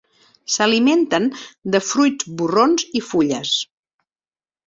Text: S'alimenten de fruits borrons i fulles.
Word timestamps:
S'alimenten 0.53 1.27
de 1.75 1.81
fruits 1.89 2.31
borrons 2.39 2.87
i 3.01 3.05
fulles. 3.11 3.53